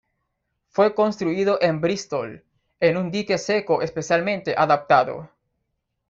Fue 0.69 0.95
construido 0.95 1.59
en 1.61 1.79
Bristol, 1.79 2.43
en 2.79 2.97
un 2.97 3.11
dique 3.11 3.37
seco 3.37 3.83
especialmente 3.83 4.55
adaptado. 4.57 5.29